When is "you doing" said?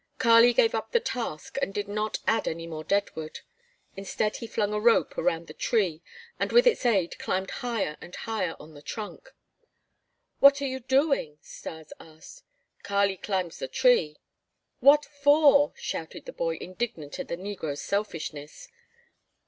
10.65-11.37